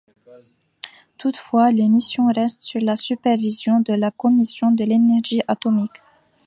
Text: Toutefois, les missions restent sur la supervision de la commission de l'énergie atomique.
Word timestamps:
Toutefois, 1.19 1.71
les 1.71 1.87
missions 1.87 2.25
restent 2.33 2.63
sur 2.63 2.81
la 2.81 2.95
supervision 2.95 3.81
de 3.81 3.93
la 3.93 4.09
commission 4.09 4.71
de 4.71 4.83
l'énergie 4.83 5.43
atomique. 5.47 6.01